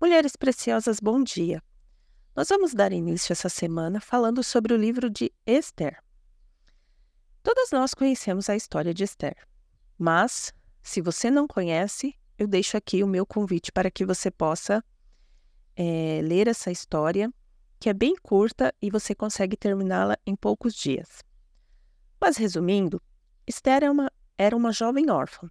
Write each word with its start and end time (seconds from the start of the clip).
Mulheres 0.00 0.36
preciosas, 0.36 1.00
bom 1.00 1.24
dia. 1.24 1.60
Nós 2.36 2.50
vamos 2.50 2.72
dar 2.72 2.92
início 2.92 3.32
essa 3.32 3.48
semana 3.48 4.00
falando 4.00 4.44
sobre 4.44 4.72
o 4.72 4.76
livro 4.76 5.10
de 5.10 5.32
Esther. 5.44 6.00
Todas 7.42 7.72
nós 7.72 7.94
conhecemos 7.94 8.48
a 8.48 8.54
história 8.54 8.94
de 8.94 9.02
Esther, 9.02 9.34
mas 9.98 10.54
se 10.84 11.00
você 11.00 11.32
não 11.32 11.48
conhece, 11.48 12.14
eu 12.38 12.46
deixo 12.46 12.76
aqui 12.76 13.02
o 13.02 13.08
meu 13.08 13.26
convite 13.26 13.72
para 13.72 13.90
que 13.90 14.06
você 14.06 14.30
possa 14.30 14.84
é, 15.74 16.20
ler 16.22 16.46
essa 16.46 16.70
história, 16.70 17.28
que 17.80 17.88
é 17.88 17.92
bem 17.92 18.14
curta 18.22 18.72
e 18.80 18.90
você 18.90 19.16
consegue 19.16 19.56
terminá-la 19.56 20.16
em 20.24 20.36
poucos 20.36 20.76
dias. 20.76 21.24
Mas 22.20 22.36
resumindo, 22.36 23.02
Esther 23.44 23.82
é 23.82 23.90
uma, 23.90 24.12
era 24.38 24.56
uma 24.56 24.70
jovem 24.70 25.10
órfã. 25.10 25.50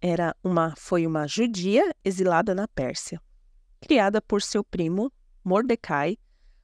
Era 0.00 0.34
uma, 0.42 0.74
foi 0.74 1.06
uma 1.06 1.26
judia 1.28 1.94
exilada 2.02 2.54
na 2.54 2.66
Pérsia 2.66 3.20
criada 3.82 4.22
por 4.22 4.40
seu 4.40 4.62
primo, 4.62 5.12
Mordecai, 5.44 6.16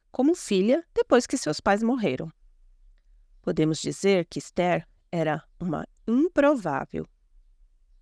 como 0.09 0.33
filha 0.33 0.83
depois 0.95 1.27
que 1.27 1.37
seus 1.37 1.59
pais 1.59 1.83
morreram. 1.83 2.31
Podemos 3.41 3.79
dizer 3.79 4.25
que 4.25 4.39
Esther 4.39 4.87
era 5.11 5.43
uma 5.59 5.85
improvável. 6.07 7.05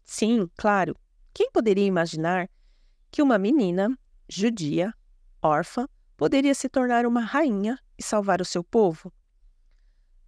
Sim, 0.06 0.48
claro, 0.56 0.96
quem 1.34 1.52
poderia 1.52 1.86
imaginar 1.86 2.48
que 3.12 3.22
uma 3.22 3.40
menina 3.40 3.98
judia, 4.30 4.94
órfã, 5.42 5.88
poderia 6.16 6.54
se 6.54 6.70
tornar 6.70 7.06
uma 7.06 7.22
rainha 7.22 7.80
e 7.98 8.04
salvar 8.04 8.40
o 8.40 8.46
seu 8.46 8.64
povo? 8.64 9.12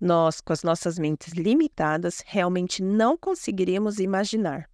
Nós, 0.02 0.41
com 0.41 0.52
as 0.52 0.63
nossas 0.63 0.97
mentes 0.97 1.33
limitadas, 1.33 2.23
realmente 2.25 2.81
não 2.81 3.17
conseguiríamos 3.17 3.99
imaginar. 3.99 4.69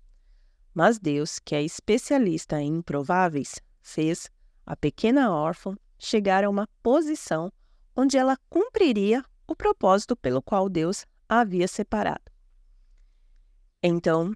Mas 0.74 1.00
Deus, 1.00 1.40
que 1.40 1.56
é 1.56 1.64
especialista 1.64 2.62
em 2.62 2.78
improváveis, 2.78 3.60
fez 3.86 4.30
a 4.66 4.76
pequena 4.76 5.32
órfã 5.32 5.78
chegar 5.98 6.44
a 6.44 6.50
uma 6.50 6.68
posição 6.82 7.52
onde 7.96 8.18
ela 8.18 8.36
cumpriria 8.50 9.24
o 9.48 9.56
propósito 9.56 10.16
pelo 10.16 10.42
qual 10.42 10.68
Deus 10.68 11.06
a 11.30 11.42
havia 11.42 11.68
separado. 11.68 12.32
Então, 13.82 14.34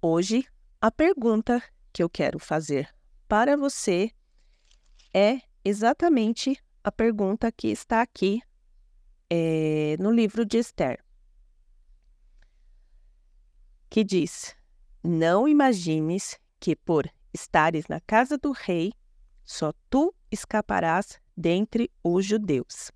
hoje, 0.00 0.46
a 0.80 0.90
pergunta 0.90 1.62
que 1.92 2.02
eu 2.02 2.08
quero 2.08 2.38
fazer 2.38 2.88
para 3.28 3.56
você 3.56 4.12
é 5.12 5.40
exatamente 5.64 6.56
a 6.82 6.92
pergunta 6.92 7.50
que 7.50 7.68
está 7.68 8.00
aqui 8.00 8.40
é, 9.28 9.96
no 9.98 10.12
livro 10.12 10.44
de 10.44 10.58
Esther, 10.58 11.04
que 13.90 14.04
diz: 14.04 14.56
Não 15.02 15.48
imagines 15.48 16.38
que 16.60 16.76
por 16.76 17.08
estares 17.34 17.88
na 17.88 18.00
casa 18.00 18.38
do 18.38 18.52
rei, 18.52 18.92
só 19.44 19.72
tu 19.90 20.14
escaparás 20.30 21.20
dentre 21.36 21.90
os 22.02 22.24
judeus. 22.24 22.92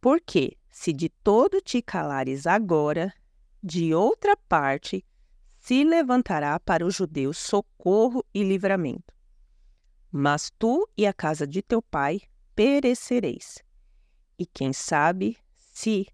Porque, 0.00 0.58
se 0.68 0.92
de 0.92 1.08
todo 1.08 1.60
te 1.60 1.80
calares 1.80 2.46
agora, 2.46 3.14
de 3.62 3.94
outra 3.94 4.36
parte 4.36 5.04
se 5.58 5.84
levantará 5.84 6.58
para 6.58 6.84
os 6.84 6.96
judeus 6.96 7.38
socorro 7.38 8.24
e 8.34 8.42
livramento. 8.42 9.14
Mas 10.10 10.50
tu 10.58 10.88
e 10.96 11.06
a 11.06 11.12
casa 11.12 11.46
de 11.46 11.62
teu 11.62 11.80
pai 11.80 12.20
perecereis. 12.54 13.62
E 14.36 14.44
quem 14.44 14.72
sabe 14.72 15.38
se 15.56 16.06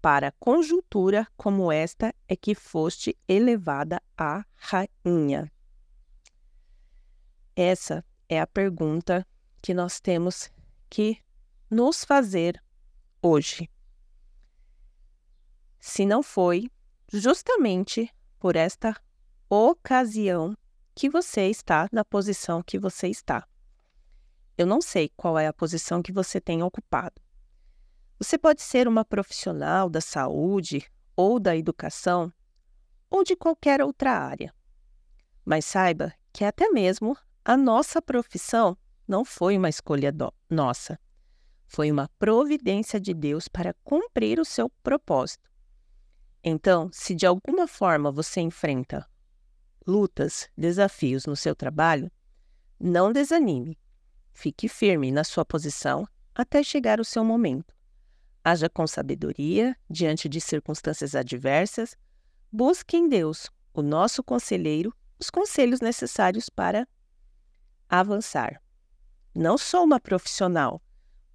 para 0.00 0.30
conjuntura 0.32 1.26
como 1.36 1.72
esta 1.72 2.14
é 2.28 2.36
que 2.36 2.54
foste 2.54 3.16
elevada 3.26 4.02
a 4.16 4.44
rainha. 4.54 5.50
Essa 7.56 8.04
é 8.28 8.40
a 8.40 8.46
pergunta 8.46 9.26
que 9.62 9.72
nós 9.72 10.00
temos 10.00 10.50
que 10.90 11.18
nos 11.70 12.04
fazer 12.04 12.62
hoje. 13.22 13.70
Se 15.78 16.04
não 16.04 16.22
foi 16.22 16.68
justamente 17.12 18.12
por 18.40 18.56
esta 18.56 18.96
ocasião 19.48 20.56
que 20.94 21.08
você 21.08 21.48
está 21.48 21.88
na 21.92 22.04
posição 22.04 22.62
que 22.62 22.78
você 22.78 23.08
está. 23.08 23.46
Eu 24.56 24.66
não 24.66 24.80
sei 24.80 25.10
qual 25.16 25.38
é 25.38 25.46
a 25.46 25.52
posição 25.52 26.02
que 26.02 26.12
você 26.12 26.40
tem 26.40 26.62
ocupado. 26.62 27.20
Você 28.18 28.38
pode 28.38 28.62
ser 28.62 28.86
uma 28.86 29.04
profissional 29.04 29.88
da 29.88 30.00
saúde 30.00 30.90
ou 31.16 31.38
da 31.38 31.56
educação 31.56 32.32
ou 33.10 33.22
de 33.22 33.36
qualquer 33.36 33.80
outra 33.82 34.12
área. 34.12 34.54
Mas 35.44 35.64
saiba 35.64 36.12
que 36.32 36.44
até 36.44 36.68
mesmo 36.70 37.16
a 37.44 37.56
nossa 37.56 38.00
profissão 38.00 38.76
não 39.06 39.24
foi 39.24 39.58
uma 39.58 39.68
escolha 39.68 40.10
nossa. 40.48 40.98
Foi 41.66 41.90
uma 41.90 42.08
providência 42.18 42.98
de 42.98 43.12
Deus 43.12 43.48
para 43.48 43.74
cumprir 43.84 44.40
o 44.40 44.44
seu 44.44 44.70
propósito. 44.82 45.50
Então, 46.42 46.88
se 46.92 47.14
de 47.14 47.26
alguma 47.26 47.66
forma 47.66 48.10
você 48.10 48.40
enfrenta 48.40 49.06
lutas, 49.86 50.48
desafios 50.56 51.26
no 51.26 51.36
seu 51.36 51.54
trabalho, 51.54 52.10
não 52.80 53.12
desanime. 53.12 53.78
Fique 54.32 54.66
firme 54.66 55.12
na 55.12 55.22
sua 55.22 55.44
posição 55.44 56.08
até 56.34 56.62
chegar 56.62 56.98
o 56.98 57.04
seu 57.04 57.22
momento. 57.22 57.74
Haja 58.42 58.70
com 58.70 58.86
sabedoria 58.86 59.76
diante 59.88 60.28
de 60.28 60.40
circunstâncias 60.40 61.14
adversas. 61.14 61.96
Busque 62.50 62.96
em 62.96 63.08
Deus, 63.08 63.50
o 63.72 63.82
nosso 63.82 64.22
conselheiro, 64.22 64.94
os 65.18 65.28
conselhos 65.30 65.80
necessários 65.80 66.48
para 66.48 66.86
avançar. 68.00 68.60
Não 69.34 69.56
sou 69.56 69.84
uma 69.84 70.00
profissional. 70.00 70.82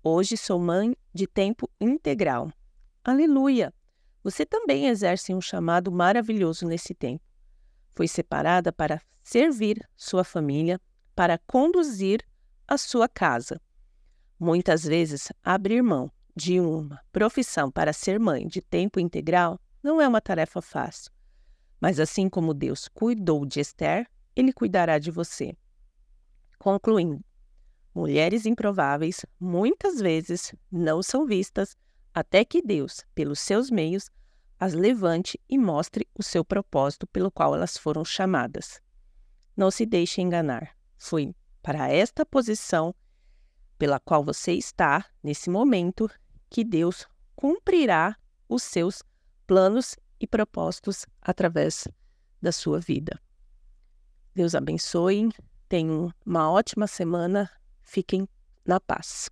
Hoje 0.03 0.37
sou 0.37 0.59
mãe 0.59 0.95
de 1.13 1.27
tempo 1.27 1.69
integral. 1.79 2.51
Aleluia! 3.03 3.73
Você 4.23 4.45
também 4.45 4.87
exerce 4.87 5.33
um 5.33 5.41
chamado 5.41 5.91
maravilhoso 5.91 6.65
nesse 6.65 6.93
tempo. 6.93 7.23
Foi 7.95 8.07
separada 8.07 8.71
para 8.71 9.01
servir 9.23 9.87
sua 9.95 10.23
família, 10.23 10.79
para 11.15 11.37
conduzir 11.37 12.25
a 12.67 12.77
sua 12.77 13.07
casa. 13.07 13.61
Muitas 14.39 14.83
vezes, 14.83 15.31
abrir 15.43 15.81
mão 15.81 16.11
de 16.35 16.59
uma 16.59 17.01
profissão 17.11 17.71
para 17.71 17.91
ser 17.93 18.19
mãe 18.19 18.47
de 18.47 18.61
tempo 18.61 18.99
integral 18.99 19.59
não 19.83 20.01
é 20.01 20.07
uma 20.07 20.21
tarefa 20.21 20.61
fácil. 20.61 21.11
Mas 21.79 21.99
assim 21.99 22.29
como 22.29 22.53
Deus 22.53 22.87
cuidou 22.87 23.45
de 23.45 23.59
Esther, 23.59 24.07
ele 24.35 24.53
cuidará 24.53 24.99
de 24.99 25.11
você. 25.11 25.55
Concluindo, 26.59 27.23
mulheres 27.95 28.45
improváveis 28.45 29.25
muitas 29.39 29.99
vezes 29.99 30.53
não 30.69 31.01
são 31.01 31.25
vistas 31.25 31.75
até 32.13 32.43
que 32.43 32.61
Deus, 32.61 33.01
pelos 33.15 33.39
seus 33.39 33.71
meios, 33.71 34.11
as 34.59 34.73
levante 34.73 35.39
e 35.47 35.57
mostre 35.57 36.05
o 36.13 36.21
seu 36.21 36.43
propósito 36.43 37.07
pelo 37.07 37.31
qual 37.31 37.55
elas 37.55 37.77
foram 37.77 38.03
chamadas. 38.03 38.81
Não 39.55 39.71
se 39.71 39.85
deixe 39.85 40.21
enganar. 40.21 40.75
Foi 40.97 41.33
para 41.61 41.87
esta 41.87 42.25
posição 42.25 42.93
pela 43.77 43.99
qual 43.99 44.23
você 44.23 44.51
está 44.51 45.05
nesse 45.23 45.49
momento 45.49 46.09
que 46.49 46.65
Deus 46.65 47.07
cumprirá 47.37 48.17
os 48.49 48.63
seus 48.63 49.01
planos 49.47 49.95
e 50.19 50.27
propósitos 50.27 51.05
através 51.21 51.87
da 52.41 52.51
sua 52.51 52.81
vida. 52.81 53.17
Deus 54.35 54.53
abençoe 54.53 55.29
Tenham 55.69 56.12
uma 56.25 56.52
ótima 56.52 56.88
semana. 56.88 57.50
Fiquem 57.84 58.28
na 58.66 58.80
paz. 58.80 59.30